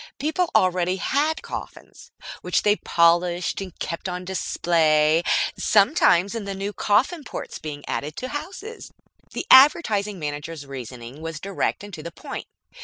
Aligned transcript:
People 0.17 0.49
already 0.55 0.95
had 0.95 1.43
coffins, 1.43 2.09
which 2.41 2.63
they 2.63 2.75
polished 2.75 3.61
and 3.61 3.77
kept 3.77 4.09
on 4.09 4.25
display, 4.25 5.21
sometimes 5.59 6.33
in 6.33 6.45
the 6.45 6.55
new 6.55 6.73
"Coffin 6.73 7.23
ports" 7.23 7.59
being 7.59 7.85
added 7.87 8.15
to 8.17 8.29
houses. 8.29 8.89
The 9.33 9.45
Advertising 9.51 10.17
Manager's 10.17 10.65
reasoning 10.65 11.21
was 11.21 11.39
direct 11.39 11.83
and 11.83 11.93
to 11.93 12.01
the 12.01 12.11
point. 12.11 12.47